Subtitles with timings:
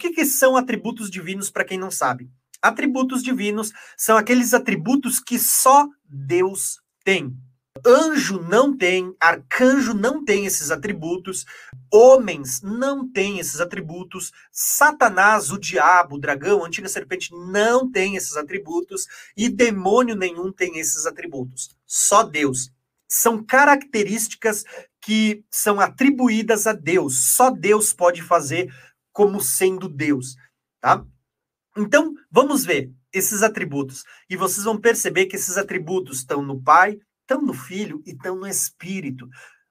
[0.00, 2.30] que, que são atributos divinos para quem não sabe?
[2.60, 7.36] Atributos divinos são aqueles atributos que só Deus tem.
[7.86, 11.46] Anjo não tem, arcanjo não tem esses atributos,
[11.90, 18.16] homens não têm esses atributos, Satanás, o diabo, o dragão, a antiga serpente não tem
[18.16, 21.70] esses atributos e demônio nenhum tem esses atributos.
[21.86, 22.70] Só Deus.
[23.08, 24.64] São características
[25.00, 27.34] que são atribuídas a Deus.
[27.34, 28.72] Só Deus pode fazer
[29.20, 30.34] como sendo Deus,
[30.80, 31.04] tá?
[31.76, 34.02] Então, vamos ver esses atributos.
[34.30, 38.34] E vocês vão perceber que esses atributos estão no Pai, estão no Filho e estão
[38.34, 39.28] no Espírito.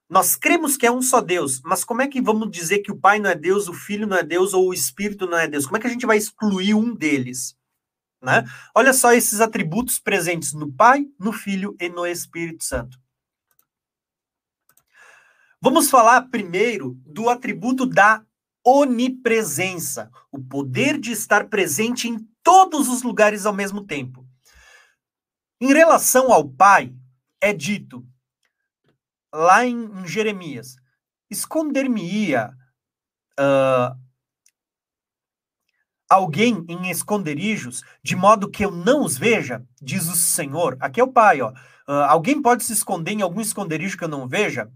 [0.08, 2.96] Nós cremos que é um só Deus, mas como é que vamos dizer que o
[2.96, 5.66] Pai não é Deus, o Filho não é Deus ou o Espírito não é Deus?
[5.66, 7.58] Como é que a gente vai excluir um deles?
[8.22, 8.46] Né?
[8.76, 13.00] Olha só esses atributos presentes no Pai, no Filho e no Espírito Santo.
[15.60, 18.24] Vamos falar primeiro do atributo da
[18.66, 24.28] onipresença, o poder de estar presente em todos os lugares ao mesmo tempo.
[25.62, 26.94] Em relação ao Pai,
[27.42, 28.06] é dito
[29.34, 30.76] lá em, em Jeremias:
[31.30, 32.54] esconder-me-ia
[33.40, 33.98] uh,
[36.10, 40.78] alguém em esconderijos, de modo que eu não os veja, diz o Senhor.
[40.80, 41.52] Aqui é o Pai, ó.
[41.52, 44.72] Uh, alguém pode se esconder em algum esconderijo que eu não veja?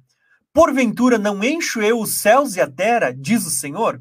[0.54, 4.00] Porventura não encho eu os céus e a terra, diz o Senhor?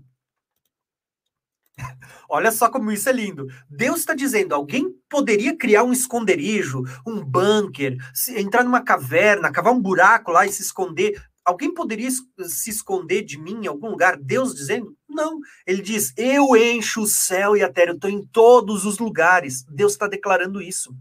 [2.28, 3.47] Olha só como isso é lindo.
[3.70, 7.97] Deus está dizendo: alguém poderia criar um esconderijo, um bunker,
[8.36, 11.22] entrar numa caverna, cavar um buraco lá e se esconder.
[11.42, 14.16] Alguém poderia se esconder de mim em algum lugar?
[14.16, 14.94] Deus dizendo?
[15.09, 15.41] Não.
[15.66, 19.64] Ele diz: Eu encho o céu e a terra, eu estou em todos os lugares.
[19.64, 20.94] Deus está declarando isso.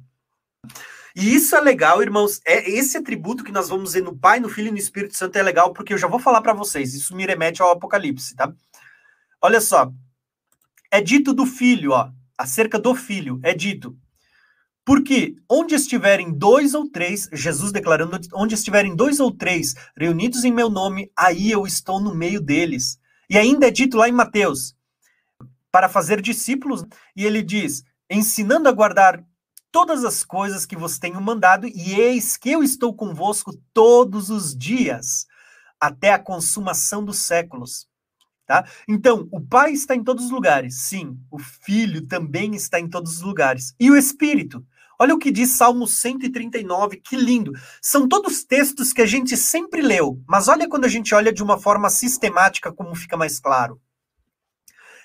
[1.16, 2.40] E isso é legal, irmãos.
[2.46, 5.36] É esse atributo que nós vamos ver no Pai, no Filho e no Espírito Santo
[5.38, 6.94] é legal, porque eu já vou falar para vocês.
[6.94, 8.54] Isso me remete ao Apocalipse, tá?
[9.42, 9.92] Olha só,
[10.92, 13.98] é dito do filho, ó, acerca do filho, é dito.
[14.84, 20.52] Porque onde estiverem dois ou três, Jesus declarando, onde estiverem dois ou três reunidos em
[20.52, 23.00] meu nome, aí eu estou no meio deles.
[23.30, 24.76] E ainda é dito lá em Mateus,
[25.72, 26.84] para fazer discípulos,
[27.16, 29.24] e ele diz: ensinando a guardar
[29.72, 34.56] todas as coisas que vos tenho mandado, e eis que eu estou convosco todos os
[34.56, 35.26] dias,
[35.80, 37.88] até a consumação dos séculos.
[38.46, 38.68] Tá?
[38.88, 41.18] Então, o Pai está em todos os lugares, sim.
[41.32, 43.74] O Filho também está em todos os lugares.
[43.80, 44.66] E o Espírito?
[45.00, 47.54] Olha o que diz Salmo 139, que lindo.
[47.82, 51.42] São todos textos que a gente sempre leu, mas olha quando a gente olha de
[51.42, 53.82] uma forma sistemática como fica mais claro.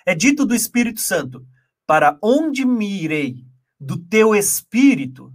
[0.04, 1.47] É dito do Espírito Santo:
[1.87, 3.46] Para onde me irei?
[3.78, 5.32] Do teu espírito?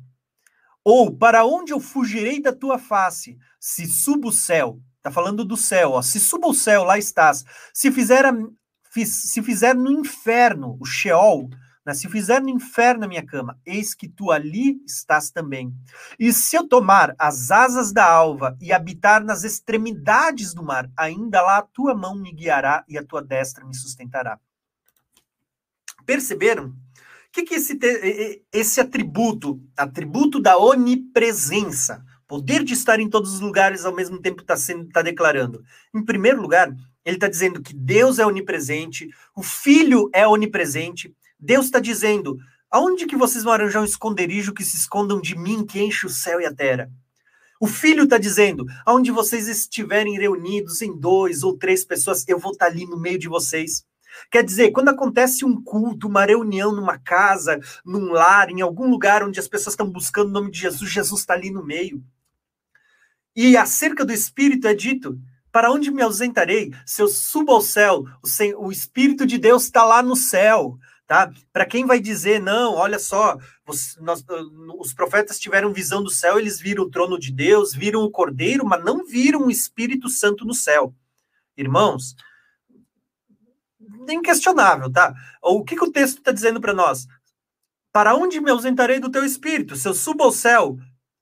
[0.83, 3.37] Ou para onde eu fugirei da tua face?
[3.59, 6.01] Se subo o céu, Está falando do céu, ó.
[6.03, 7.43] Se suba o céu, lá estás.
[7.73, 8.31] Se fizer, a,
[9.03, 11.49] se fizer no inferno, o Sheol,
[11.83, 11.95] né?
[11.95, 15.73] se fizer no inferno a minha cama, eis que tu ali estás também.
[16.19, 21.41] E se eu tomar as asas da alva e habitar nas extremidades do mar, ainda
[21.41, 24.39] lá a tua mão me guiará e a tua destra me sustentará.
[26.05, 26.75] Perceberam?
[27.31, 27.79] Que, que esse,
[28.51, 34.41] esse atributo, atributo da onipresença, poder de estar em todos os lugares ao mesmo tempo
[34.41, 35.63] está sendo tá declarando.
[35.93, 41.13] Em primeiro lugar, ele está dizendo que Deus é onipresente, o Filho é onipresente.
[41.39, 42.37] Deus está dizendo:
[42.69, 46.09] aonde que vocês vão arranjar um esconderijo que se escondam de mim, que enche o
[46.09, 46.89] céu e a terra?
[47.59, 52.53] O Filho está dizendo: aonde vocês estiverem reunidos em dois ou três pessoas, eu vou
[52.53, 53.83] estar tá ali no meio de vocês.
[54.29, 59.23] Quer dizer, quando acontece um culto, uma reunião numa casa, num lar, em algum lugar
[59.23, 62.03] onde as pessoas estão buscando o nome de Jesus, Jesus está ali no meio.
[63.35, 65.17] E acerca do Espírito é dito:
[65.51, 66.71] para onde me ausentarei?
[66.85, 68.05] Se eu subo ao céu,
[68.57, 70.77] o, Espírito de Deus está lá no céu.
[71.05, 71.29] Tá?
[71.51, 73.37] Para quem vai dizer, não, olha só,
[73.67, 74.23] os, nós,
[74.79, 78.65] os profetas tiveram visão do céu, eles viram o trono de Deus, viram o cordeiro,
[78.65, 80.95] mas não viram o Espírito Santo no céu.
[81.57, 82.15] Irmãos,
[84.13, 85.13] inquestionável, tá?
[85.41, 87.07] O que, que o texto está dizendo para nós?
[87.91, 89.75] Para onde me ausentarei do teu espírito?
[89.75, 90.77] Se eu subo ao céu,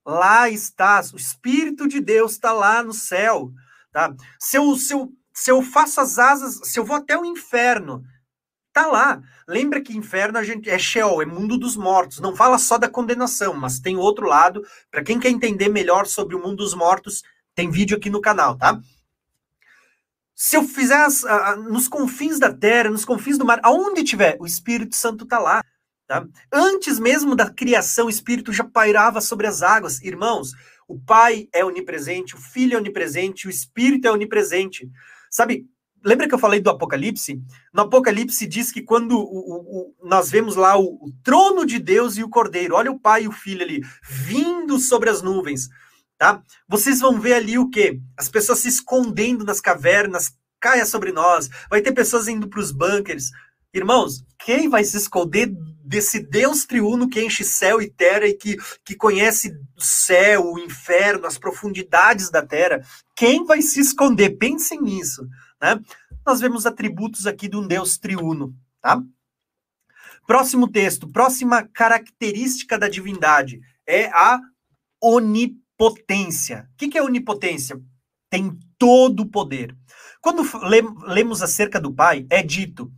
[0.10, 3.52] Lá estás, o Espírito de Deus está lá no céu.
[3.92, 4.12] Tá?
[4.40, 8.04] Se, eu, se, eu, se eu faço as asas, se eu vou até o inferno,
[8.74, 9.22] tá lá.
[9.48, 12.20] Lembra que inferno a gente é Sheol, é mundo dos mortos.
[12.20, 14.66] Não fala só da condenação, mas tem outro lado.
[14.90, 17.22] Para quem quer entender melhor sobre o mundo dos mortos,
[17.54, 18.82] tem vídeo aqui no canal, tá?
[20.42, 21.22] Se eu fizer as,
[21.70, 25.62] nos confins da terra, nos confins do mar, aonde tiver, o Espírito Santo tá lá.
[26.08, 26.26] Tá?
[26.50, 30.02] Antes mesmo da criação, o Espírito já pairava sobre as águas.
[30.02, 30.54] Irmãos,
[30.88, 34.90] o Pai é onipresente, o Filho é onipresente, o Espírito é onipresente.
[35.30, 35.68] Sabe,
[36.02, 37.38] lembra que eu falei do Apocalipse?
[37.74, 42.16] No Apocalipse diz que quando o, o, o, nós vemos lá o, trono de Deus
[42.16, 45.68] e o Cordeiro, olha o Pai e o Filho ali, vindo sobre as nuvens,
[46.20, 46.44] tá?
[46.68, 48.00] Vocês vão ver ali o quê?
[48.16, 52.72] As pessoas se escondendo nas cavernas, caia sobre nós, vai ter pessoas indo para os
[52.72, 53.32] bunkers.
[53.74, 55.48] Irmãos, quem vai se esconder
[55.82, 60.60] desse Deus triuno que enche céu e terra e que, que conhece o céu, o
[60.60, 62.82] inferno, as profundidades da terra?
[63.16, 64.32] Quem vai se esconder?
[64.32, 65.26] Pensem nisso.
[65.62, 65.80] Né?
[66.26, 68.54] Nós vemos atributos aqui de um Deus triuno.
[68.82, 69.02] Tá?
[70.28, 74.40] Próximo texto, próxima característica da divindade é a
[75.02, 75.69] onipotência.
[75.80, 75.94] O
[76.78, 77.82] que é onipotência?
[78.30, 79.74] Tem todo o poder.
[80.22, 80.44] Quando
[81.08, 82.92] lemos acerca do Pai, é dito: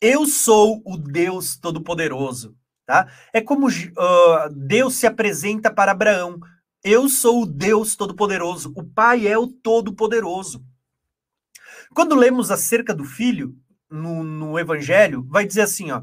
[0.00, 2.56] Eu sou o Deus Todo-Poderoso.
[2.84, 3.08] Tá?
[3.32, 6.40] É como uh, Deus se apresenta para Abraão.
[6.82, 8.72] Eu sou o Deus Todo-Poderoso.
[8.74, 10.64] O Pai é o Todo-Poderoso.
[11.94, 13.54] Quando lemos acerca do Filho,
[13.88, 16.02] no, no Evangelho, vai dizer assim: ó,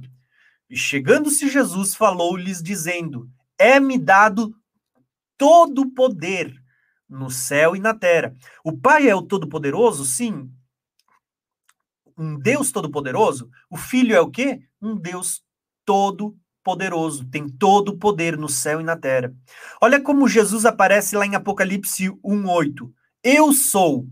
[0.70, 4.56] e chegando-se Jesus, falou-lhes, dizendo: É-me dado
[5.38, 6.54] todo o poder
[7.10, 8.36] no céu e na terra.
[8.64, 10.06] O Pai é o Todo-Poderoso?
[10.06, 10.52] Sim.
[12.18, 13.50] Um Deus Todo-Poderoso?
[13.70, 14.62] O Filho é o quê?
[14.82, 15.44] Um Deus
[15.86, 17.26] Todo-Poderoso.
[17.30, 19.34] Tem todo o poder no céu e na terra.
[19.82, 22.92] Olha como Jesus aparece lá em Apocalipse 1,8.
[23.24, 24.08] Eu sou.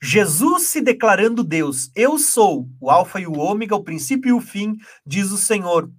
[0.00, 1.90] Jesus se declarando Deus.
[1.94, 5.90] Eu sou o Alfa e o Ômega, o princípio e o fim, diz o Senhor.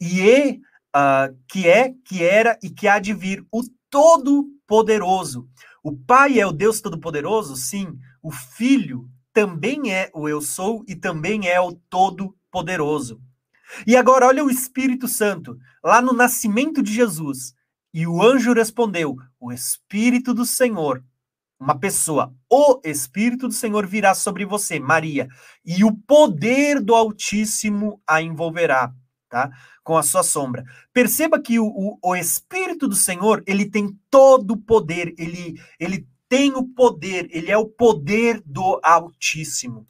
[0.00, 0.60] E
[0.94, 5.48] uh, que é, que era e que há de vir, o Todo-Poderoso.
[5.82, 7.56] O Pai é o Deus Todo-Poderoso?
[7.56, 7.98] Sim.
[8.22, 13.20] O Filho também é o Eu Sou e também é o Todo-Poderoso.
[13.86, 17.54] E agora, olha o Espírito Santo, lá no nascimento de Jesus.
[17.92, 21.04] E o anjo respondeu: O Espírito do Senhor,
[21.58, 25.28] uma pessoa, o Espírito do Senhor virá sobre você, Maria,
[25.64, 28.92] e o poder do Altíssimo a envolverá
[29.34, 29.50] tá?
[29.82, 30.64] Com a sua sombra.
[30.92, 36.06] Perceba que o, o, o Espírito do Senhor, ele tem todo o poder, ele, ele
[36.28, 39.88] tem o poder, ele é o poder do Altíssimo.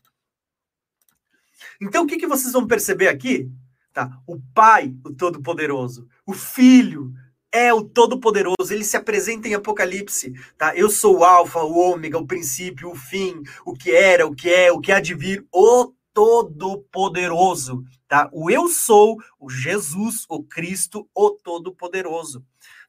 [1.78, 3.50] Então, o que, que vocês vão perceber aqui?
[3.92, 4.18] Tá?
[4.26, 7.12] O Pai, o Todo-Poderoso, o Filho,
[7.52, 10.74] é o Todo-Poderoso, ele se apresenta em Apocalipse, tá?
[10.74, 14.48] Eu sou o Alfa, o Ômega, o princípio, o fim, o que era, o que
[14.48, 18.30] é, o que há de vir, o Todo-Poderoso, tá?
[18.32, 22.42] O eu sou, o Jesus, o Cristo, o Todo-Poderoso,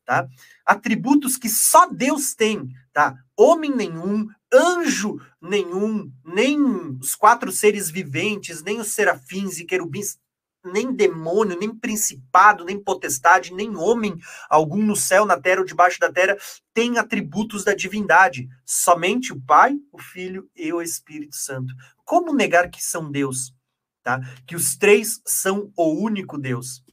[0.06, 0.28] tá?
[0.64, 3.18] Atributos que só Deus tem, tá?
[3.36, 6.58] Homem nenhum, anjo nenhum, nem
[7.02, 10.18] os quatro seres viventes, nem os serafins e querubins,
[10.64, 14.16] nem demônio, nem principado, nem potestade, nem homem
[14.50, 16.38] algum no céu, na terra ou debaixo da terra
[16.74, 18.50] tem atributos da divindade.
[18.66, 21.74] Somente o Pai, o Filho e o Espírito Santo.
[22.06, 23.54] Como negar que são Deus?
[24.04, 24.22] Tá?
[24.46, 26.84] Que os três são o único Deus.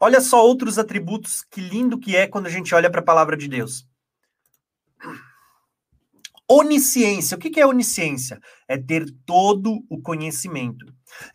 [0.00, 3.36] Olha só outros atributos, que lindo que é quando a gente olha para a palavra
[3.36, 3.88] de Deus.
[6.46, 7.36] Onisciência.
[7.36, 8.40] O que é onisciência?
[8.68, 10.86] É ter todo o conhecimento.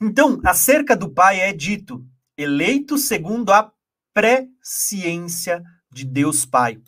[0.02, 2.06] Então, acerca do Pai é dito,
[2.38, 3.72] eleito segundo a
[4.14, 6.82] presciência de Deus Pai.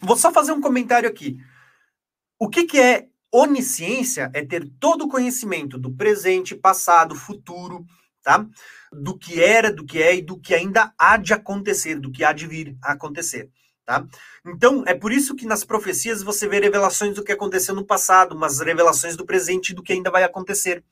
[0.00, 1.38] Vou só fazer um comentário aqui.
[2.38, 7.86] O que, é Onisciência é ter todo o conhecimento do presente, passado, futuro,
[8.22, 8.46] tá?
[8.92, 12.22] Do que era, do que é e do que ainda há de acontecer, do que
[12.22, 13.48] há de vir a acontecer,
[13.86, 14.06] tá?
[14.44, 18.36] Então, é por isso que nas profecias você vê revelações do que aconteceu no passado,
[18.36, 20.84] mas revelações do presente e do que ainda vai acontecer.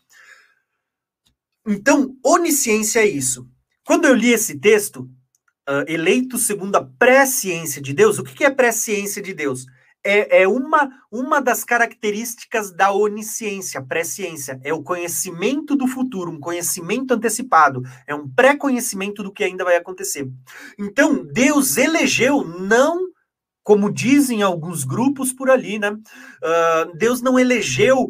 [1.66, 3.47] Então, onisciência é isso.
[3.85, 5.02] Quando eu li esse texto,
[5.68, 9.66] uh, eleito segundo a presciência de Deus, o que é presciência de Deus?
[10.04, 14.61] É, é uma, uma das características da onisciência, presciência.
[14.64, 19.76] É o conhecimento do futuro, um conhecimento antecipado, é um pré-conhecimento do que ainda vai
[19.76, 20.28] acontecer.
[20.78, 23.11] Então, Deus elegeu não
[23.62, 25.90] como dizem alguns grupos por ali, né?
[25.90, 28.09] Uh, Deus não elegeu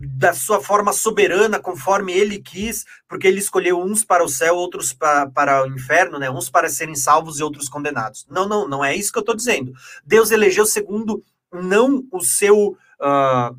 [0.00, 4.92] da sua forma soberana, conforme ele quis, porque ele escolheu uns para o céu, outros
[4.92, 6.30] para, para o inferno, né?
[6.30, 8.26] Uns para serem salvos e outros condenados.
[8.30, 9.72] Não, não, não é isso que eu estou dizendo.
[10.04, 12.76] Deus elegeu segundo não o seu.
[13.00, 13.56] Uh,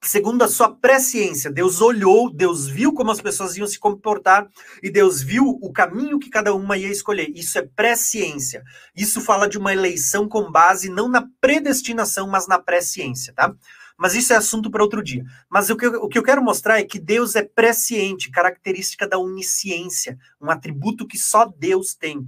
[0.00, 1.50] segundo a sua presciência.
[1.50, 4.48] Deus olhou, Deus viu como as pessoas iam se comportar
[4.80, 7.30] e Deus viu o caminho que cada uma ia escolher.
[7.34, 8.62] Isso é presciência.
[8.96, 13.52] Isso fala de uma eleição com base não na predestinação, mas na presciência, tá?
[13.98, 15.24] Mas isso é assunto para outro dia.
[15.50, 19.08] Mas o que, eu, o que eu quero mostrar é que Deus é presciente, característica
[19.08, 22.26] da onisciência, um atributo que só Deus tem.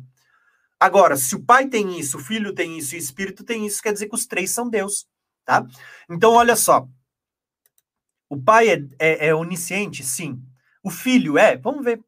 [0.79, 3.81] Agora, se o Pai tem isso, o Filho tem isso e o Espírito tem isso,
[3.81, 5.07] quer dizer que os três são Deus,
[5.45, 5.65] tá?
[6.11, 6.89] Então, olha só.
[8.31, 10.05] O pai é, é, é onisciente?
[10.05, 10.41] Sim.
[10.85, 11.57] O filho é?
[11.57, 12.01] Vamos ver.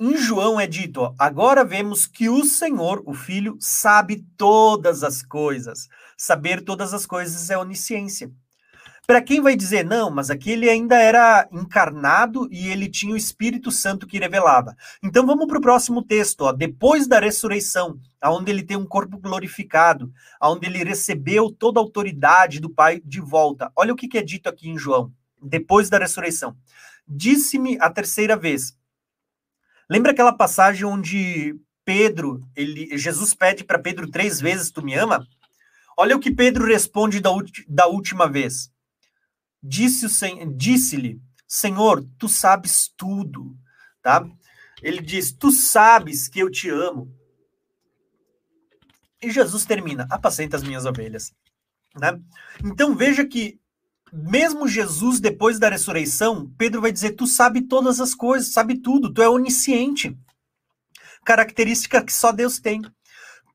[0.00, 5.22] Em João é dito: ó, agora vemos que o Senhor, o Filho, sabe todas as
[5.22, 5.88] coisas.
[6.16, 8.32] Saber todas as coisas é onisciência.
[9.06, 13.16] Para quem vai dizer, não, mas aqui ele ainda era encarnado e ele tinha o
[13.16, 14.74] Espírito Santo que revelava.
[15.02, 16.52] Então vamos para o próximo texto, ó.
[16.52, 22.58] depois da ressurreição, aonde ele tem um corpo glorificado, aonde ele recebeu toda a autoridade
[22.58, 23.70] do Pai de volta.
[23.76, 26.56] Olha o que, que é dito aqui em João, depois da ressurreição.
[27.06, 28.79] Disse-me a terceira vez.
[29.90, 35.26] Lembra aquela passagem onde Pedro, ele, Jesus pede para Pedro três vezes: Tu me ama?
[35.98, 37.30] Olha o que Pedro responde da,
[37.66, 38.70] da última vez.
[39.60, 43.58] Disse-lhe, disse Senhor, tu sabes tudo,
[44.00, 44.24] tá?
[44.80, 47.12] Ele diz, tu sabes que eu te amo.
[49.20, 51.34] E Jesus termina, apacenta as minhas ovelhas,
[51.96, 52.18] né?
[52.64, 53.60] Então veja que
[54.12, 59.12] mesmo Jesus depois da ressurreição, Pedro vai dizer, tu sabe todas as coisas, sabe tudo,
[59.12, 60.16] tu é onisciente.
[61.24, 62.82] Característica que só Deus tem.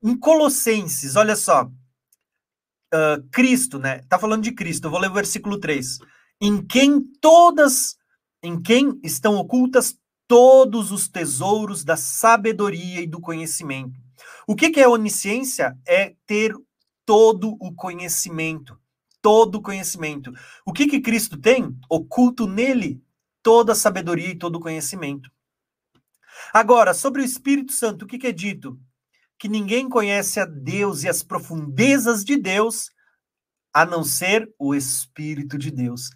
[0.03, 4.01] Em Colossenses, olha só, uh, Cristo, né?
[4.07, 4.85] Tá falando de Cristo.
[4.85, 5.99] Eu vou ler o versículo 3.
[6.39, 7.97] Em quem todas,
[8.41, 9.97] em quem estão ocultas
[10.27, 13.99] todos os tesouros da sabedoria e do conhecimento.
[14.47, 15.77] O que, que é onisciência?
[15.87, 16.55] É ter
[17.05, 18.77] todo o conhecimento.
[19.25, 20.31] Todo conhecimento.
[20.63, 21.75] O que, que Cristo tem?
[21.89, 23.03] Oculto nele
[23.41, 25.31] toda a sabedoria e todo conhecimento.
[26.53, 28.79] Agora, sobre o Espírito Santo, o que, que é dito?
[29.37, 32.91] que ninguém conhece a Deus e as profundezas de Deus
[33.73, 36.09] a não ser o Espírito de Deus.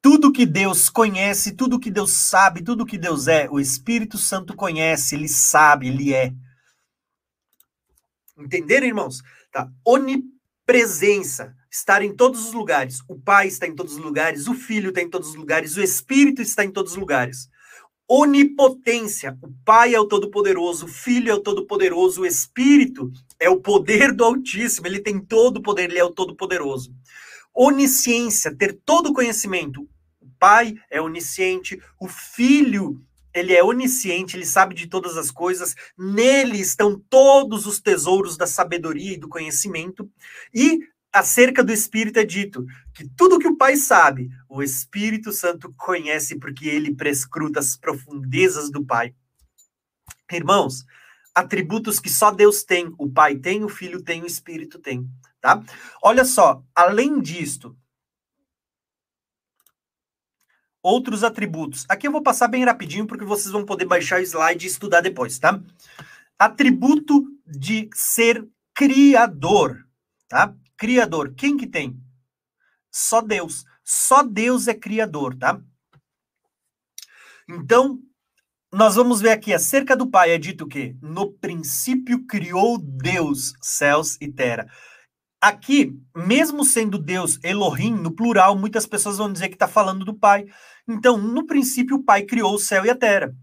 [0.00, 4.56] Tudo que Deus conhece, tudo que Deus sabe, tudo que Deus é, o Espírito Santo
[4.56, 6.32] conhece, ele sabe, ele é.
[8.38, 9.22] Entenderam, irmãos?
[9.52, 9.70] Tá.
[9.86, 13.00] Onipresença, estar em todos os lugares.
[13.08, 15.82] O Pai está em todos os lugares, o Filho está em todos os lugares, o
[15.82, 17.48] Espírito está em todos os lugares
[18.12, 19.38] onipotência.
[19.40, 23.08] O Pai é o Todo-Poderoso, o Filho é o Todo-Poderoso, o Espírito
[23.38, 26.92] é o poder do Altíssimo, ele tem todo o poder, ele é o Todo-Poderoso.
[27.54, 29.88] Onisciência, ter todo o conhecimento.
[30.20, 33.00] O Pai é onisciente, o Filho
[33.32, 38.46] ele é onisciente, ele sabe de todas as coisas, nele estão todos os tesouros da
[38.46, 40.10] sabedoria e do conhecimento,
[40.52, 40.80] e
[41.12, 42.64] acerca do Espírito é dito
[42.94, 48.70] que tudo que o Pai sabe, o Espírito Santo conhece porque ele prescruta as profundezas
[48.70, 49.14] do Pai.
[50.30, 50.84] Irmãos,
[51.34, 55.08] atributos que só Deus tem, o Pai tem, o Filho tem, o Espírito tem,
[55.40, 55.62] tá?
[56.02, 57.76] Olha só, além disto,
[60.82, 61.84] outros atributos.
[61.88, 65.00] Aqui eu vou passar bem rapidinho porque vocês vão poder baixar o slide e estudar
[65.00, 65.60] depois, tá?
[66.38, 69.86] Atributo de ser criador,
[70.28, 70.54] tá?
[70.80, 72.02] Criador, quem que tem?
[72.90, 73.66] Só Deus.
[73.84, 75.60] Só Deus é criador, tá?
[77.46, 78.00] Então,
[78.72, 84.16] nós vamos ver aqui acerca do Pai, é dito que no princípio criou Deus céus
[84.22, 84.72] e terra.
[85.38, 90.14] Aqui, mesmo sendo Deus Elohim, no plural, muitas pessoas vão dizer que está falando do
[90.14, 90.46] Pai.
[90.88, 93.36] Então, no princípio, o Pai criou o céu e a terra.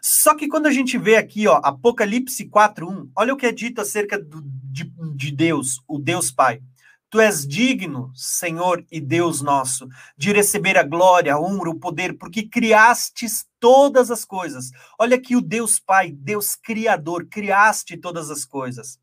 [0.00, 3.80] Só que quando a gente vê aqui, ó, Apocalipse 4.1, olha o que é dito
[3.80, 4.40] acerca do,
[4.70, 4.84] de,
[5.16, 6.62] de Deus, o Deus Pai.
[7.08, 12.18] Tu és digno, Senhor e Deus nosso, de receber a glória, a honra, o poder,
[12.18, 14.70] porque criastes todas as coisas.
[14.98, 18.98] Olha aqui o Deus Pai, Deus Criador, criaste todas as coisas.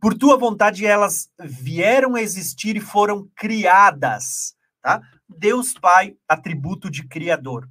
[0.00, 5.00] Por tua vontade elas vieram a existir e foram criadas, tá?
[5.28, 7.68] Deus Pai, atributo de Criador.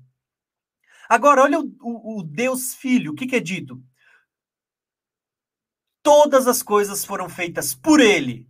[1.09, 3.83] Agora, olha o, o, o Deus Filho, o que, que é dito?
[6.01, 8.48] Todas as coisas foram feitas por Ele,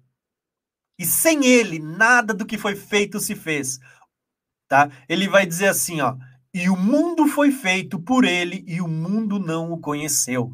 [1.00, 3.80] e sem ele, nada do que foi feito se fez.
[4.68, 4.92] Tá?
[5.08, 6.18] Ele vai dizer assim, ó:
[6.54, 10.54] "E o mundo foi feito por ele e o mundo não o conheceu".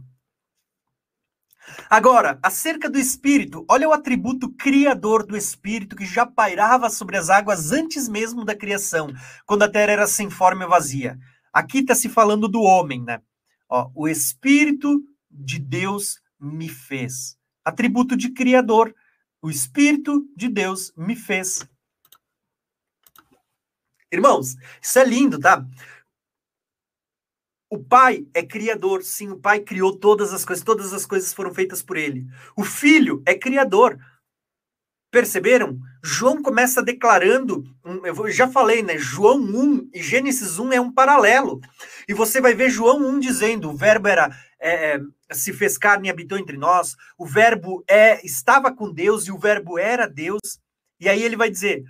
[1.89, 7.29] Agora, acerca do Espírito, olha o atributo criador do Espírito que já pairava sobre as
[7.29, 9.11] águas antes mesmo da criação,
[9.47, 11.17] quando a terra era sem forma e vazia.
[11.51, 13.19] Aqui está se falando do homem, né?
[13.67, 17.35] Ó, o Espírito de Deus me fez.
[17.63, 18.93] Atributo de criador.
[19.45, 21.69] O Espírito de Deus me fez.
[24.11, 25.63] Irmãos, isso é lindo, tá?
[27.69, 31.53] O Pai é criador, sim, o Pai criou todas as coisas, todas as coisas foram
[31.53, 32.25] feitas por ele.
[32.57, 33.99] O Filho é criador.
[35.11, 35.79] Perceberam?
[36.03, 37.63] João começa declarando,
[38.03, 38.97] eu já falei, né?
[38.97, 41.61] João 1 e Gênesis 1 é um paralelo.
[42.07, 44.99] E você vai ver João 1 dizendo: o verbo era é,
[45.31, 49.37] se fez carne e habitou entre nós, o verbo é estava com Deus e o
[49.37, 50.59] verbo era Deus.
[50.99, 51.83] E aí ele vai dizer: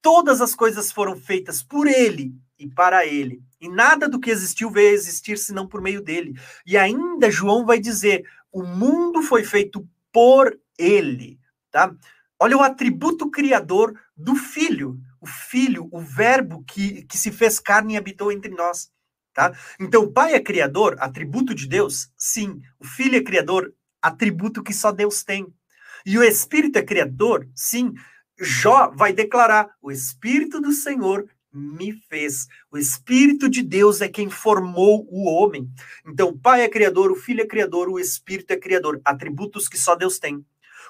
[0.00, 3.42] todas as coisas foram feitas por ele e para ele.
[3.60, 6.34] E nada do que existiu veio a existir senão por meio dele.
[6.66, 11.38] E ainda João vai dizer: o mundo foi feito por ele,
[11.70, 11.94] tá?
[12.38, 17.94] Olha o atributo criador do filho, o filho, o verbo que, que se fez carne
[17.94, 18.90] e habitou entre nós,
[19.34, 19.56] tá?
[19.80, 22.10] Então, o pai é criador, atributo de Deus?
[22.16, 22.60] Sim.
[22.78, 25.46] O filho é criador, atributo que só Deus tem.
[26.04, 27.48] E o espírito é criador?
[27.54, 27.92] Sim.
[28.40, 32.46] Jó vai declarar: o espírito do Senhor me fez.
[32.70, 35.68] O Espírito de Deus é quem formou o homem.
[36.06, 39.00] Então, o Pai é criador, o Filho é criador, o Espírito é criador.
[39.04, 40.44] Atributos que só Deus tem.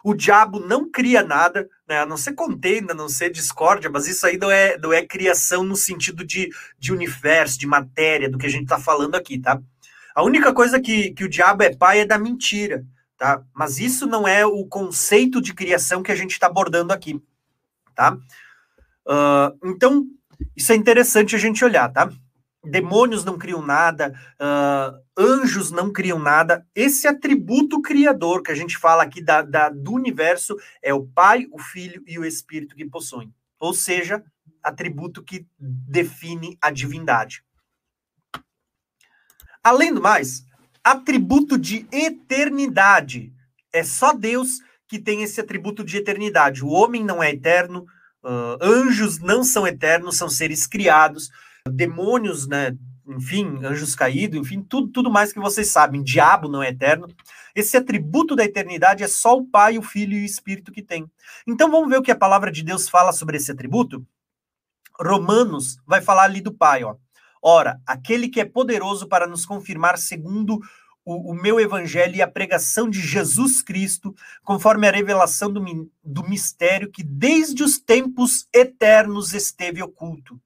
[0.04, 2.00] O diabo não cria nada, né?
[2.00, 5.06] a não ser contenda, a não ser discórdia, mas isso aí não é, não é
[5.06, 9.38] criação no sentido de, de universo, de matéria, do que a gente está falando aqui,
[9.38, 9.60] tá?
[10.14, 12.84] A única coisa que, que o diabo é pai é da mentira,
[13.16, 13.42] tá?
[13.54, 17.22] Mas isso não é o conceito de criação que a gente está abordando aqui,
[17.94, 18.16] tá?
[19.06, 20.04] Uh, então,
[20.56, 22.10] isso é interessante a gente olhar, tá?
[22.64, 26.64] Demônios não criam nada, uh, anjos não criam nada.
[26.74, 31.48] Esse atributo criador que a gente fala aqui da, da, do universo é o Pai,
[31.50, 33.34] o Filho e o Espírito que possuem.
[33.58, 34.22] Ou seja,
[34.62, 37.44] atributo que define a divindade.
[39.62, 40.44] Além do mais,
[40.84, 43.32] atributo de eternidade.
[43.72, 46.64] É só Deus que tem esse atributo de eternidade.
[46.64, 47.86] O homem não é eterno,
[48.24, 51.28] Uh, anjos não são eternos, são seres criados.
[51.68, 52.76] Demônios, né?
[53.06, 56.02] Enfim, anjos caídos, enfim, tudo, tudo mais que vocês sabem.
[56.02, 57.08] Diabo não é eterno.
[57.54, 61.10] Esse atributo da eternidade é só o Pai, o Filho e o Espírito que tem.
[61.46, 64.06] Então vamos ver o que a palavra de Deus fala sobre esse atributo?
[65.00, 66.96] Romanos vai falar ali do Pai, ó.
[67.42, 70.60] Ora, aquele que é poderoso para nos confirmar segundo
[71.04, 76.22] o, o, meu evangelho e a pregação de Jesus Cristo, conforme a revelação do, do
[76.28, 80.40] mistério que desde os tempos eternos esteve oculto.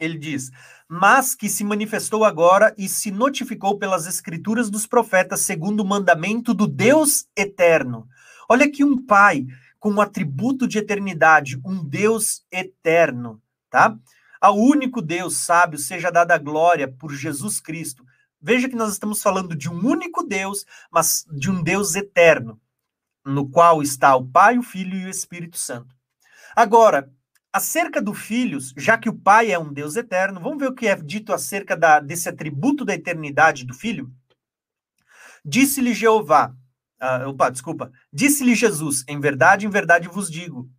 [0.00, 0.50] Ele diz:
[0.88, 6.52] mas que se manifestou agora e se notificou pelas escrituras dos profetas, segundo o mandamento
[6.52, 8.08] do Deus eterno.
[8.48, 9.46] Olha aqui um pai
[9.78, 13.96] com um atributo de eternidade, um Deus eterno, tá?
[14.40, 18.04] Ao único Deus sábio seja dada a glória por Jesus Cristo
[18.40, 22.58] Veja que nós estamos falando de um único Deus, mas de um Deus eterno,
[23.24, 25.94] no qual está o Pai, o Filho e o Espírito Santo.
[26.56, 27.12] Agora,
[27.52, 30.86] acerca do Filho, já que o Pai é um Deus eterno, vamos ver o que
[30.86, 34.12] é dito acerca da, desse atributo da eternidade do Filho?
[35.44, 36.54] Disse-lhe Jeová,
[37.02, 40.70] uh, opa, desculpa, disse-lhe Jesus, em verdade, em verdade vos digo,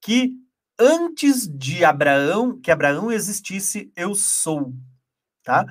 [0.00, 0.32] que
[0.78, 4.74] antes de Abraão, que Abraão existisse, eu sou,
[5.42, 5.64] tá?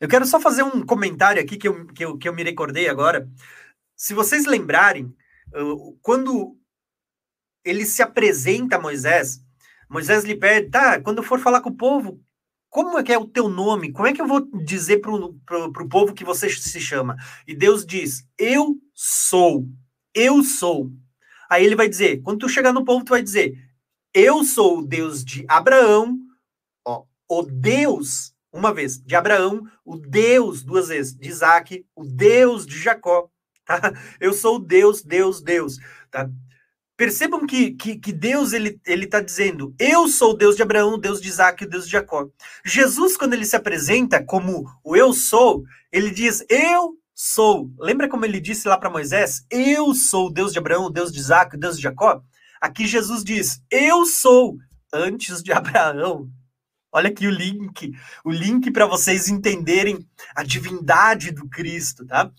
[0.00, 2.88] Eu quero só fazer um comentário aqui que eu, que eu, que eu me recordei
[2.88, 3.30] agora.
[3.96, 5.14] Se vocês lembrarem,
[6.02, 6.58] quando
[7.64, 9.42] ele se apresenta a Moisés,
[9.88, 12.20] Moisés lhe pede, tá, quando eu for falar com o povo,
[12.68, 13.92] como é que é o teu nome?
[13.92, 17.16] Como é que eu vou dizer para o povo que você se chama?
[17.46, 19.68] E Deus diz, eu sou,
[20.12, 20.90] eu sou.
[21.48, 23.56] Aí ele vai dizer, quando tu chegar no povo, tu vai dizer,
[24.12, 26.18] eu sou o Deus de Abraão,
[26.84, 32.64] ó, o Deus uma vez, de Abraão, o Deus, duas vezes, de Isaac, o Deus
[32.64, 33.28] de Jacó,
[33.66, 33.92] tá?
[34.20, 35.76] Eu sou o Deus, Deus, Deus,
[36.08, 36.30] tá?
[36.96, 40.98] Percebam que, que, que Deus, ele está dizendo, eu sou o Deus de Abraão, o
[40.98, 42.28] Deus de Isaac, o Deus de Jacó.
[42.64, 47.70] Jesus, quando ele se apresenta como o eu sou, ele diz, eu sou.
[47.78, 49.44] Lembra como ele disse lá para Moisés?
[49.50, 52.22] Eu sou o Deus de Abraão, o Deus de Isaac, o Deus de Jacó.
[52.60, 54.56] Aqui Jesus diz, eu sou
[54.92, 56.30] antes de Abraão,
[56.96, 57.92] Olha aqui o link,
[58.24, 62.30] o link para vocês entenderem a divindade do Cristo, tá?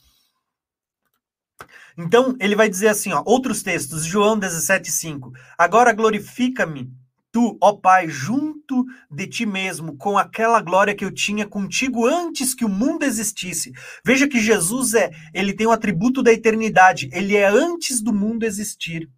[1.97, 5.31] Então, ele vai dizer assim, ó, outros textos, João 17:5.
[5.57, 6.91] Agora glorifica-me
[7.35, 12.53] tu, ó Pai, junto de ti mesmo, com aquela glória que eu tinha contigo antes
[12.53, 13.73] que o mundo existisse.
[14.05, 18.45] Veja que Jesus é, ele tem o atributo da eternidade, ele é antes do mundo
[18.45, 19.09] existir.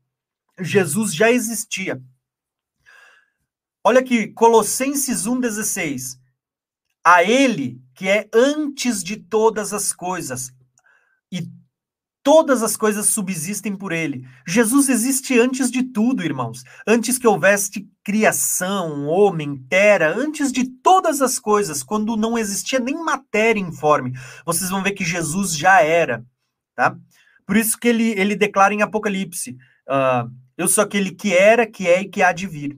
[0.59, 2.01] Jesus já existia.
[3.83, 6.17] Olha aqui, Colossenses 1,16.
[7.03, 10.51] A Ele, que é antes de todas as coisas,
[12.27, 14.27] todas as coisas subsistem por Ele.
[14.45, 16.61] Jesus existe antes de tudo, irmãos.
[16.85, 22.95] Antes que houvesse criação, homem, terra, antes de todas as coisas, quando não existia nem
[23.01, 24.11] matéria informe.
[24.45, 26.21] Vocês vão ver que Jesus já era,
[26.75, 26.97] tá?
[27.45, 29.51] Por isso que ele, ele declara em Apocalipse:
[29.87, 32.77] uh, Eu sou aquele que era, que é e que há de vir.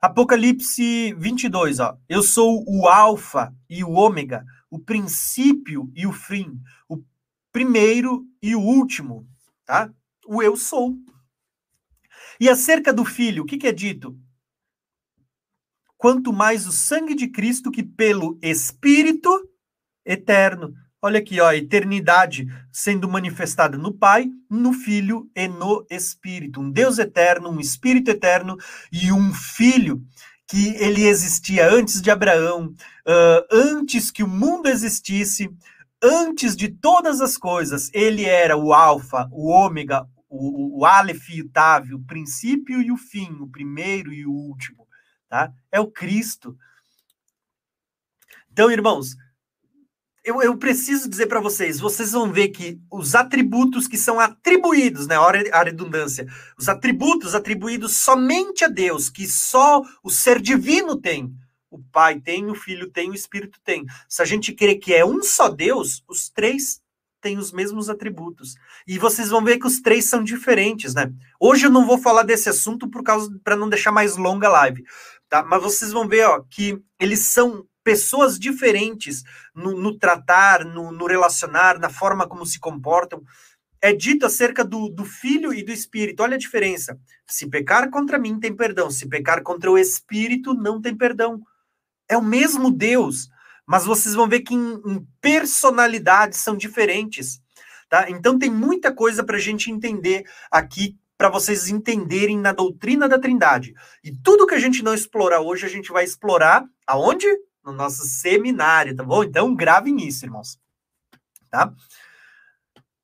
[0.00, 1.98] Apocalipse 22, ó.
[2.08, 6.96] Eu sou o Alfa e o Ômega, o princípio e o fim, o
[7.52, 9.26] primeiro e o último,
[9.64, 9.92] tá?
[10.26, 10.96] O eu sou.
[12.38, 14.18] E acerca do filho, o que, que é dito?
[15.96, 19.30] Quanto mais o sangue de Cristo que pelo Espírito
[20.04, 20.74] eterno.
[21.02, 26.60] Olha aqui, ó, a eternidade sendo manifestada no Pai, no Filho e no Espírito.
[26.60, 28.56] Um Deus eterno, um Espírito eterno
[28.92, 30.02] e um Filho
[30.46, 32.74] que ele existia antes de Abraão,
[33.06, 35.48] uh, antes que o mundo existisse,
[36.02, 37.90] antes de todas as coisas.
[37.92, 42.90] Ele era o Alfa, o Ômega, o, o Aleph e o Tav, o princípio e
[42.90, 44.86] o fim, o primeiro e o último.
[45.28, 45.52] Tá?
[45.70, 46.56] É o Cristo.
[48.52, 49.16] Então, irmãos,
[50.24, 55.06] eu, eu preciso dizer para vocês, vocês vão ver que os atributos que são atribuídos,
[55.06, 55.16] né,
[55.52, 56.26] a redundância,
[56.58, 61.34] os atributos atribuídos somente a Deus, que só o ser divino tem,
[61.70, 63.84] o Pai tem, o Filho tem, o Espírito tem.
[64.08, 66.82] Se a gente crê que é um só Deus, os três
[67.20, 68.56] têm os mesmos atributos.
[68.86, 71.12] E vocês vão ver que os três são diferentes, né?
[71.38, 74.52] Hoje eu não vou falar desse assunto por causa para não deixar mais longa a
[74.52, 74.84] live,
[75.28, 75.42] tá?
[75.42, 79.22] Mas vocês vão ver, ó, que eles são pessoas diferentes
[79.54, 83.22] no, no tratar, no, no, relacionar, na forma como se comportam.
[83.82, 86.22] É dito acerca do, do Filho e do Espírito.
[86.22, 86.98] Olha a diferença.
[87.26, 88.90] Se pecar contra mim, tem perdão.
[88.90, 91.42] Se pecar contra o Espírito, não tem perdão.
[92.10, 93.28] É o mesmo Deus,
[93.66, 97.40] mas vocês vão ver que em, em personalidades são diferentes.
[97.88, 98.10] Tá?
[98.10, 103.18] Então tem muita coisa para a gente entender aqui para vocês entenderem na doutrina da
[103.18, 103.74] Trindade.
[104.02, 107.26] E tudo que a gente não explorar hoje, a gente vai explorar aonde?
[107.64, 109.22] no nosso seminário, tá bom?
[109.22, 110.58] Então gravem isso, irmãos.
[111.50, 111.72] Tá?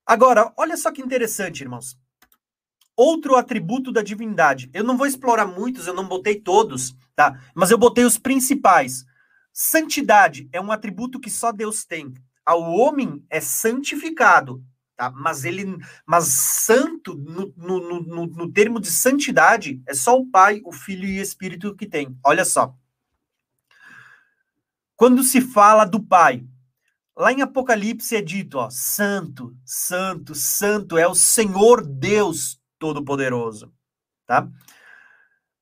[0.05, 1.99] Agora, olha só que interessante, irmãos.
[2.97, 4.71] Outro atributo da divindade.
[4.73, 7.41] Eu não vou explorar muitos, eu não botei todos, tá?
[7.55, 9.07] Mas eu botei os principais.
[9.53, 12.13] Santidade é um atributo que só Deus tem.
[12.45, 14.63] Ao homem é santificado,
[14.95, 15.11] tá?
[15.11, 20.61] Mas ele, mas santo no, no, no, no termo de santidade é só o Pai,
[20.65, 22.17] o Filho e o Espírito que tem.
[22.23, 22.77] Olha só.
[24.95, 26.47] Quando se fala do Pai,
[27.17, 33.73] lá em Apocalipse é dito, ó, santo, santo, santo é o Senhor Deus Todo-Poderoso,
[34.27, 34.49] tá?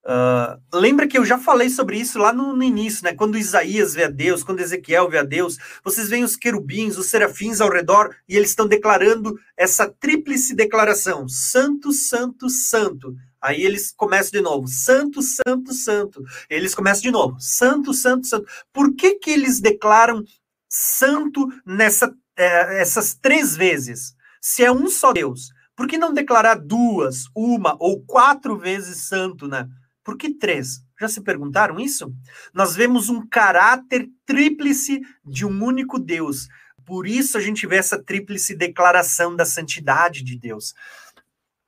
[0.07, 3.15] Uh, lembra que eu já falei sobre isso lá no, no, início, né?
[3.15, 7.07] Quando Isaías vê a Deus, quando Ezequiel vê a Deus, vocês veem os querubins, os
[7.07, 13.17] serafins ao redor e eles estão declarando essa tríplice declaração: Santo, Santo, Santo.
[13.41, 16.23] Aí eles começam de novo, santo, santo, santo.
[16.51, 18.47] Eles começam de novo, santo, santo, santo.
[18.75, 20.23] Por que que eles declaram
[20.69, 24.15] santo nessa é, essas três vezes?
[24.39, 29.49] Se é um só Deus, por que não declarar duas, uma ou quatro vezes santo,
[29.49, 29.67] né?
[30.05, 30.83] Por que três?
[31.01, 32.15] Já se perguntaram isso?
[32.53, 36.47] Nós vemos um caráter tríplice de um único Deus.
[36.85, 40.75] Por isso a gente vê essa tríplice declaração da santidade de Deus.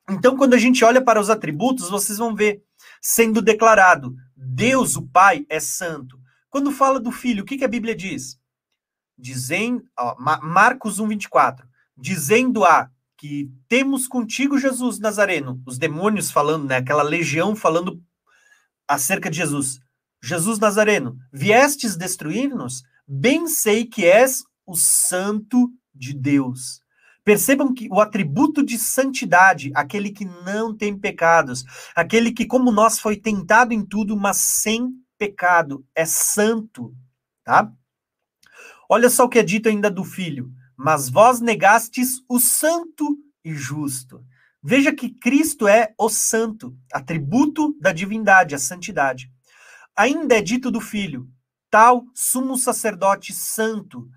[0.09, 2.63] Então, quando a gente olha para os atributos, vocês vão ver
[3.01, 6.21] sendo declarado: Deus, o Pai, é santo.
[6.51, 8.39] Quando fala do Filho, o que, que a Bíblia diz?
[9.19, 11.67] Dizem, ó, Marcos 1, 24.
[11.97, 16.77] Dizendo a que temos contigo Jesus Nazareno, os demônios falando, né?
[16.77, 18.01] Aquela legião falando
[18.89, 19.79] acerca de Jesus.
[20.23, 22.83] Jesus Nazareno, viestes destruir-nos?
[23.07, 26.81] Bem sei que és o Santo de Deus.
[27.25, 32.99] Percebam que o atributo de santidade, aquele que não tem pecados, aquele que, como nós,
[32.99, 36.95] foi tentado em tudo, mas sem pecado, é santo,
[37.45, 37.73] tá?
[38.89, 40.53] Olha só o que é dito ainda do filho.
[40.77, 44.25] Mas vós negastes o santo e justo.
[44.69, 49.31] Veja que Cristo é o santo, atributo da divindade, a santidade.
[49.95, 51.31] Ainda é dito do filho,
[51.71, 54.11] tal sumo sacerdote santo,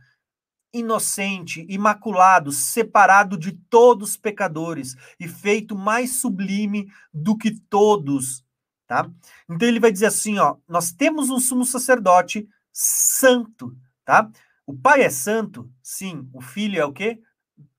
[0.73, 8.43] inocente, imaculado, separado de todos os pecadores e feito mais sublime do que todos,
[8.87, 9.07] tá?
[9.47, 14.27] Então ele vai dizer assim, ó, nós temos um sumo sacerdote santo, tá?
[14.65, 17.21] O Pai é santo, sim, o Filho é o quê?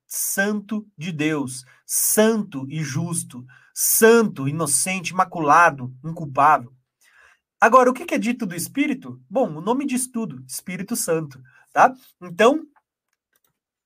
[0.07, 6.71] Santo de Deus, santo e justo, santo, inocente, imaculado, inculpável.
[7.59, 9.21] Agora, o que é dito do Espírito?
[9.29, 11.41] Bom, o nome diz tudo, Espírito Santo,
[11.73, 11.93] tá?
[12.21, 12.65] Então,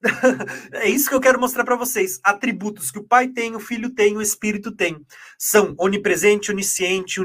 [0.71, 2.19] é isso que eu quero mostrar para vocês.
[2.23, 5.03] Atributos que o Pai tem, o Filho tem, o Espírito tem.
[5.35, 7.19] São onipresente, onisciente,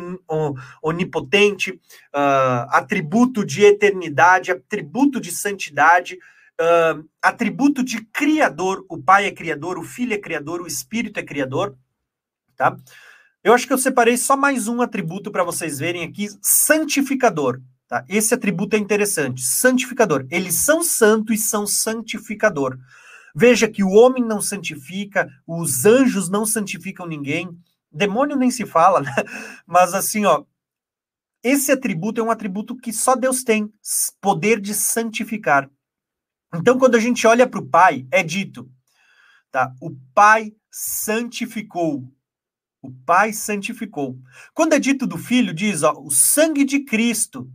[0.82, 6.18] onipotente, uh, atributo de eternidade, atributo de santidade,
[6.60, 8.84] uh, atributo de criador.
[8.88, 11.76] O Pai é criador, o Filho é criador, o Espírito é criador.
[12.56, 12.76] Tá?
[13.42, 17.60] Eu acho que eu separei só mais um atributo para vocês verem aqui: santificador.
[17.88, 18.04] Tá?
[18.08, 19.42] Esse atributo é interessante.
[19.42, 20.26] Santificador.
[20.30, 22.78] Eles são santos e são santificador.
[23.34, 27.48] Veja que o homem não santifica, os anjos não santificam ninguém,
[27.92, 29.12] Demônio nem se fala, né?
[29.66, 30.44] Mas assim, ó,
[31.42, 33.72] esse atributo é um atributo que só Deus tem,
[34.20, 35.68] poder de santificar.
[36.54, 38.70] Então, quando a gente olha para o Pai, é dito,
[39.50, 39.74] tá?
[39.80, 42.04] O Pai santificou.
[42.82, 44.18] O Pai santificou.
[44.54, 47.50] Quando é dito do Filho, diz, ó, o sangue de Cristo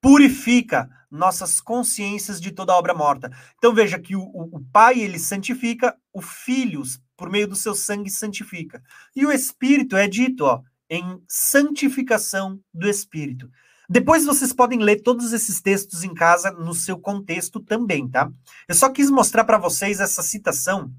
[0.00, 3.30] purifica nossas consciências de toda obra morta.
[3.56, 6.82] Então veja que o, o, Pai ele santifica, o Filho
[7.16, 8.82] por meio do seu sangue santifica.
[9.16, 13.50] E o Espírito é dito, ó, em santificação do Espírito.
[13.88, 18.30] Depois vocês podem ler todos esses textos em casa no seu contexto também, tá?
[18.68, 20.92] Eu só quis mostrar para vocês essa citação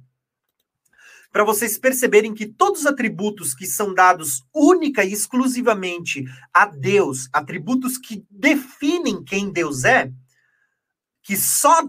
[1.32, 7.30] para vocês perceberem que todos os atributos que são dados única e exclusivamente a Deus,
[7.32, 10.12] atributos que definem quem Deus é,
[11.22, 11.88] que só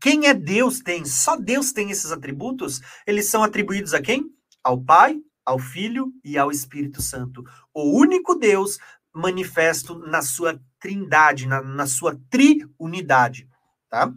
[0.00, 4.24] quem é Deus tem, só Deus tem esses atributos, eles são atribuídos a quem?
[4.64, 7.44] Ao Pai, ao Filho e ao Espírito Santo.
[7.74, 8.78] O único Deus
[9.12, 13.48] manifesto na sua trindade, na, na sua triunidade,
[13.88, 14.12] tá?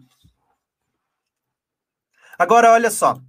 [2.38, 3.20] Agora, olha só.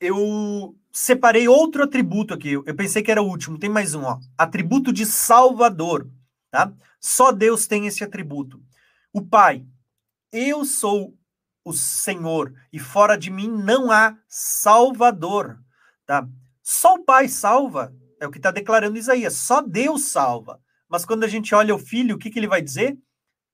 [0.00, 2.52] Eu separei outro atributo aqui.
[2.52, 3.58] Eu pensei que era o último.
[3.58, 4.18] Tem mais um, ó.
[4.36, 6.10] Atributo de Salvador,
[6.50, 6.72] tá?
[7.00, 8.62] Só Deus tem esse atributo.
[9.12, 9.64] O Pai,
[10.32, 11.16] eu sou
[11.64, 15.58] o Senhor, e fora de mim não há Salvador.
[16.04, 16.28] Tá?
[16.68, 20.60] Só o Pai salva, é o que está declarando Isaías, só Deus salva.
[20.88, 22.98] Mas quando a gente olha o Filho, o que, que ele vai dizer?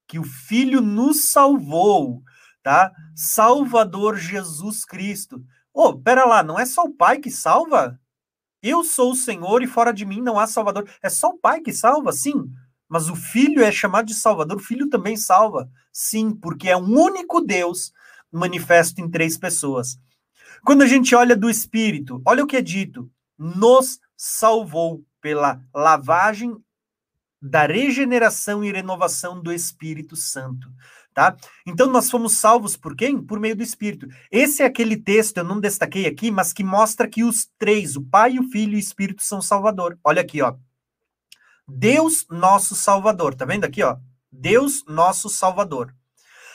[0.09, 2.22] Que o Filho nos salvou,
[2.62, 2.90] tá?
[3.14, 5.44] Salvador Jesus Cristo.
[5.75, 8.01] Oh, pera lá, não é só o Pai que salva?
[8.62, 10.88] Eu sou o Senhor e fora de mim não há Salvador.
[11.03, 12.51] É só o Pai que salva, sim.
[12.88, 15.68] Mas o Filho é chamado de Salvador, o Filho também salva.
[15.92, 17.92] Sim, porque é um único Deus
[18.33, 19.98] manifesto em três pessoas.
[20.64, 26.57] Quando a gente olha do Espírito, olha o que é dito: nos salvou pela lavagem
[27.40, 30.70] da regeneração e renovação do Espírito Santo.
[31.12, 31.37] Tá?
[31.66, 33.20] Então nós fomos salvos por quem?
[33.20, 34.07] Por meio do Espírito.
[34.31, 38.03] Esse é aquele texto, eu não destaquei aqui, mas que mostra que os três, o
[38.03, 39.98] Pai, o Filho e o Espírito são Salvador.
[40.03, 40.55] Olha aqui, ó.
[41.68, 43.96] Deus nosso Salvador, tá vendo aqui, ó?
[44.31, 45.94] Deus nosso Salvador.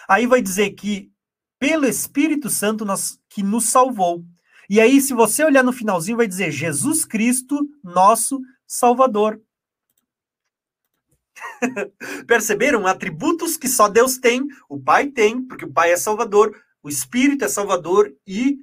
[0.08, 1.12] Aí vai dizer que
[1.60, 4.26] pelo Espírito Santo nós, que nos salvou.
[4.68, 9.40] E aí, se você olhar no finalzinho, vai dizer Jesus Cristo, nosso Salvador.
[12.26, 12.88] Perceberam?
[12.88, 17.46] Atributos que só Deus tem, o Pai tem, porque o Pai é Salvador, o Espírito
[17.46, 18.58] é Salvador e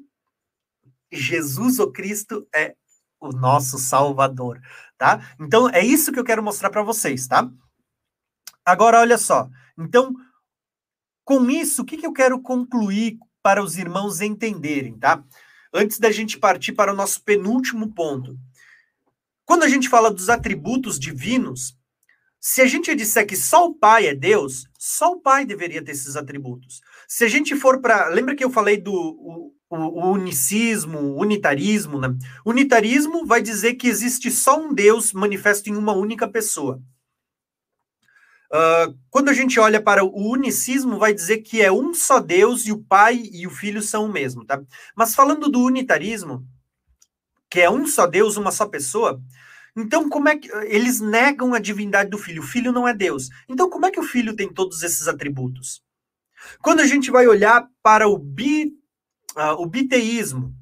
[1.12, 2.74] Jesus, o Cristo, é
[3.20, 4.60] o nosso Salvador,
[4.98, 5.36] tá?
[5.38, 7.48] Então, é isso que eu quero mostrar para vocês, tá?
[8.64, 9.48] Agora, olha só.
[9.78, 10.12] Então,
[11.24, 15.22] com isso, o que, que eu quero concluir para os irmãos entenderem, tá?
[15.70, 18.38] Antes da gente partir para o nosso penúltimo ponto.
[19.44, 21.76] Quando a gente fala dos atributos divinos,
[22.40, 25.92] se a gente disser que só o Pai é Deus, só o Pai deveria ter
[25.92, 26.80] esses atributos.
[27.06, 28.08] Se a gente for para.
[28.08, 32.00] Lembra que eu falei do o, o unicismo, unitarismo?
[32.00, 32.16] Né?
[32.46, 36.80] Unitarismo vai dizer que existe só um Deus manifesto em uma única pessoa.
[38.54, 42.66] Uh, quando a gente olha para o unicismo, vai dizer que é um só Deus
[42.66, 44.62] e o Pai e o Filho são o mesmo, tá?
[44.94, 46.46] Mas falando do unitarismo,
[47.50, 49.20] que é um só Deus, uma só pessoa,
[49.76, 52.42] então como é que eles negam a divindade do Filho?
[52.42, 53.28] O Filho não é Deus.
[53.48, 55.82] Então como é que o Filho tem todos esses atributos?
[56.62, 58.72] Quando a gente vai olhar para o, bi,
[59.36, 60.54] uh, o biteísmo,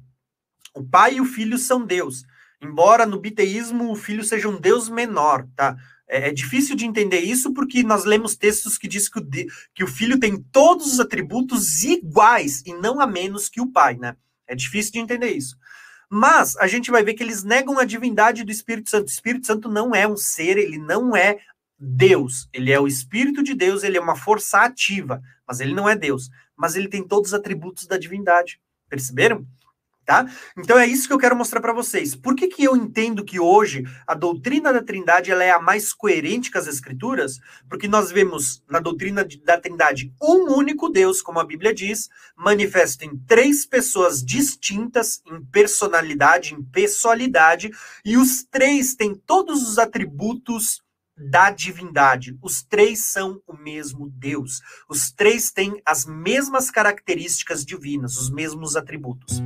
[0.73, 2.23] o Pai e o Filho são Deus.
[2.59, 5.75] Embora no biteísmo o Filho seja um Deus menor, tá?
[6.07, 9.27] É, é, difícil de entender isso porque nós lemos textos que diz que o,
[9.73, 13.95] que o filho tem todos os atributos iguais e não a menos que o pai,
[13.95, 14.15] né?
[14.47, 15.57] É difícil de entender isso.
[16.09, 19.07] Mas a gente vai ver que eles negam a divindade do Espírito Santo.
[19.07, 21.39] O Espírito Santo não é um ser, ele não é
[21.79, 22.47] Deus.
[22.53, 25.95] Ele é o Espírito de Deus, ele é uma força ativa, mas ele não é
[25.95, 26.29] Deus.
[26.55, 28.61] Mas ele tem todos os atributos da divindade.
[28.87, 29.47] Perceberam?
[30.05, 30.29] Tá?
[30.57, 32.13] Então é isso que eu quero mostrar para vocês.
[32.13, 35.93] Por que, que eu entendo que hoje a doutrina da Trindade ela é a mais
[35.93, 37.39] coerente com as Escrituras?
[37.69, 43.05] Porque nós vemos na doutrina da Trindade um único Deus, como a Bíblia diz, manifesto
[43.05, 47.71] em três pessoas distintas em personalidade, em pessoalidade,
[48.03, 50.81] e os três têm todos os atributos
[51.17, 52.37] da divindade.
[52.41, 54.61] Os três são o mesmo Deus.
[54.89, 59.41] Os três têm as mesmas características divinas, os mesmos atributos.